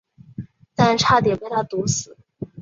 [0.73, 2.17] 但差点被他毒死。